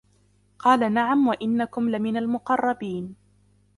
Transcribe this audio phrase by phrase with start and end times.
[0.59, 3.15] قَالَ نَعَمْ وَإِنَّكُمْ لَمِنَ الْمُقَرَّبِينَ